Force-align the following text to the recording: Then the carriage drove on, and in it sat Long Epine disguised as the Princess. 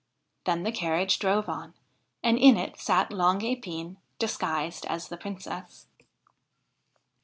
Then 0.45 0.63
the 0.63 0.71
carriage 0.71 1.19
drove 1.19 1.47
on, 1.47 1.75
and 2.23 2.39
in 2.39 2.57
it 2.57 2.79
sat 2.79 3.13
Long 3.13 3.41
Epine 3.41 3.97
disguised 4.17 4.83
as 4.87 5.09
the 5.09 5.17
Princess. 5.17 5.85